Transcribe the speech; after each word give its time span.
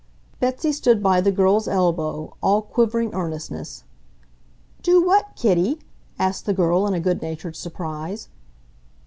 Betsy 0.39 0.71
stood 0.71 1.03
by 1.03 1.21
the 1.21 1.31
girl's 1.31 1.67
elbow, 1.67 2.35
all 2.41 2.63
quivering 2.63 3.13
earnestness. 3.13 3.83
"Do 4.81 5.05
what, 5.05 5.35
kiddie?" 5.35 5.77
asked 6.17 6.47
the 6.47 6.55
girl 6.55 6.87
in 6.87 6.95
a 6.95 6.99
good 6.99 7.21
natured 7.21 7.55
surprise. 7.55 8.27